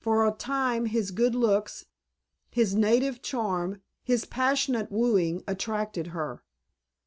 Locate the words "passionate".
4.24-4.90